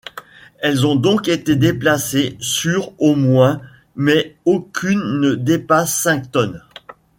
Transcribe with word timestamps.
Elles 0.57 0.87
ont 0.87 0.95
donc 0.95 1.27
été 1.27 1.55
déplacées 1.55 2.35
sur 2.39 2.91
au 2.99 3.13
moins 3.13 3.61
mais 3.95 4.35
aucune 4.45 5.19
ne 5.19 5.35
dépassent 5.35 5.93
cinq 5.93 6.31
tonnes. 6.31 6.63